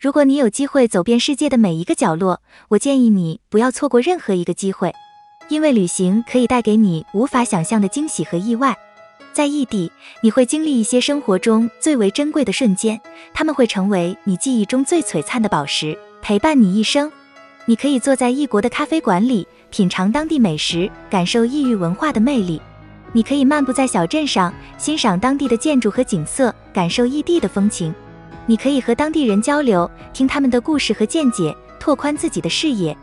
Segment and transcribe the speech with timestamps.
[0.00, 4.94] 如果你有机会走遍世界的每一个角落，我建议你不要错过任何一个机会，
[5.50, 8.74] 因为旅行可以带给你无法想象的惊喜和意外。
[9.34, 9.92] 在异地，
[10.22, 12.98] 你会经历一些生活中最为珍贵的瞬间，
[13.34, 17.12] 他们会成为你记忆中最璀璨的宝石，陪伴你一生。
[17.66, 22.58] 你可以坐在异国的咖啡馆里，品尝当地美食，感受异域文化的魅力；
[23.12, 27.94] 你可以漫步在小镇上，欣赏当地的建筑和景色，感受异地的风情。
[28.46, 32.96] 你可以和当地人交流，听他们的故事和见解，拓宽自己的视野。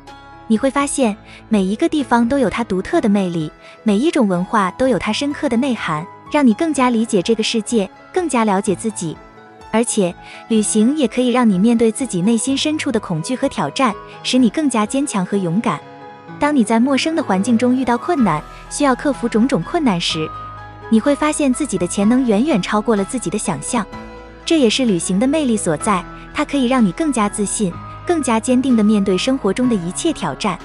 [0.48, 1.16] 你会发现，
[1.50, 3.52] 每一个地方都有它独特的魅力，
[3.84, 9.16] 每一种文化都有它深刻的内涵，让你更加理解这个世界，更加了解自己。
[9.72, 10.16] 而且，
[10.48, 13.94] 旅行也可以让你面对自己内心深处的恐惧和挑战，
[14.24, 15.80] 使你更加坚强和勇敢。
[16.40, 20.28] 当你在陌生的环境中遇到困难，需要克服种种困难时，
[20.90, 23.86] 你会发现自己的潜能远远超过了自己的想象。
[24.48, 26.02] 这也是旅行的魅力所在，
[26.34, 27.70] 它可以让你更加自信、
[28.06, 30.58] 更加坚定地面对生活中的一切挑战。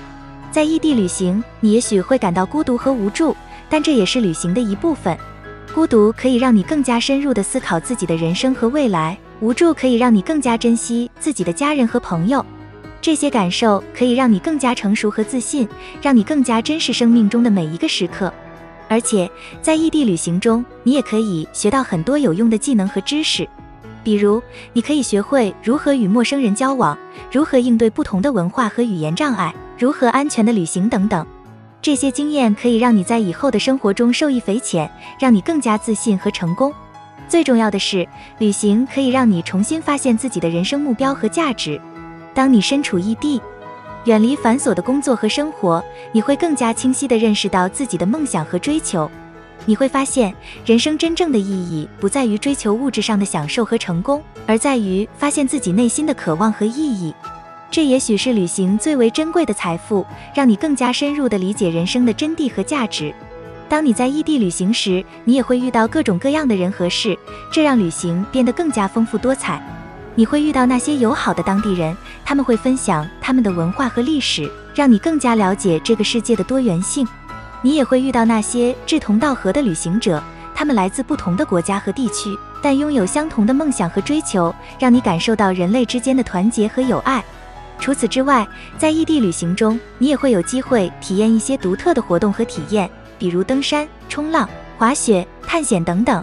[0.53, 3.35] 在异地旅行，你也许会感到孤独和无助，
[3.69, 5.19] 但这也是旅行的一部分。
[5.75, 12.45] 孤独可以让你更加深入地思考自己的人生和未来，无助可以让你更加珍惜自己的家人和朋友。
[13.01, 15.69] 这些感受可以让你更加成熟和自信，
[16.01, 18.33] 让你更加珍视生命中的每一个时刻。
[18.89, 19.29] 而且，
[19.61, 23.49] 在异地旅行中，你也可以学到很多有用的技能和知识。
[24.05, 26.97] 比如，你可以学会如何与陌生人交往，
[27.31, 31.27] 如何应对不同的文化和语言障碍，如何安全的旅行等等。
[31.81, 36.73] 这些经验可以让你在以后的生活中受益匪浅，让你更加自信和成功。
[37.29, 38.07] 最重要的是，
[38.39, 41.81] 旅行可以让你重新发现自己的人生目标和价值。
[42.35, 43.41] 当你身处异地，
[44.05, 49.11] 远离繁琐的工作和生活，你会更加清晰地认识到自己的梦想和追求。
[49.65, 50.35] 你会发现，
[50.67, 57.15] 人生真正的意义不在于追求物质上的享受和成功，而在于发现自己内心的渴望和意义。
[57.71, 63.15] 这也许是旅行最为珍贵的财富，让你更加深入地理解人生的真谛和价值。
[63.69, 67.17] 当你在异地旅行时，你也会遇到各种各样的人和事，
[67.51, 69.63] 这让旅行变得更加丰富多彩。
[70.15, 77.09] 你会遇到那些友好的当地人，他们会分享他们的文化和历史，让你更加了解这个世界的多元性。
[77.63, 80.23] 你也会遇到那些志同道合的旅行者，
[80.55, 87.25] 他们来自不同的国家和地区，但拥有相同的梦想和追求，让你感受到人类之间的团结和友爱。
[87.79, 88.47] 除此之外，
[88.77, 96.23] 在异地旅行中，你也会有机会体验一些独特的活动和体验，比如登山、冲浪、滑雪、探险等等。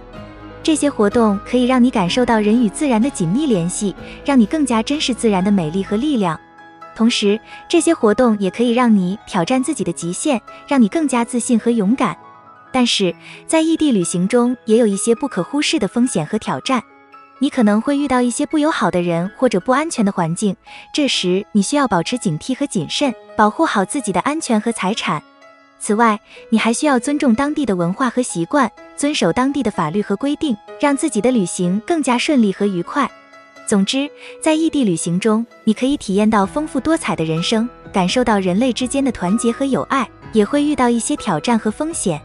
[0.61, 3.95] 这些活动可以让你感受到人与自然的紧密联系，
[4.25, 6.39] 让你更加珍视自然的美丽和力量。
[6.99, 7.39] 同时，
[7.69, 12.17] 这些活动也可以让你挑战自己的极限，让你更加自信和勇敢。
[12.73, 13.15] 但是
[13.47, 16.83] 在异地旅行中，也有一些不可忽视的风险和挑战。
[17.37, 20.53] 你可能会遇到一些不友好的人或者不安全的环境，
[20.93, 25.23] 这时你需要保持警惕和谨慎，保护好自己的安全和财产。
[25.79, 33.09] 此外，你还需要尊重当地的文化和习惯，遵守当地的法律和规定，让自己的旅行更加顺利和愉快。
[33.69, 34.09] 总之，
[34.41, 42.19] 在异地旅行中，你可以体验到丰富多彩的人生，感受到人类之间的团结和友爱，也会遇到一些挑战和风险。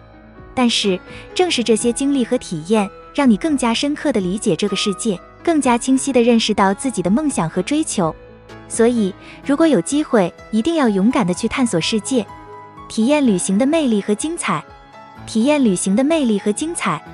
[0.54, 0.98] 但是，
[1.34, 8.16] 正是这些经历和体验，让你更加深刻地理解这个世界，更加清晰地认识到自己的梦想和追求。
[8.66, 12.24] 所以，如果有机会，一定要勇敢地去探索世界，
[12.88, 14.64] 体验旅行的魅力和精彩，
[15.26, 17.04] 体验旅行的魅力和精彩。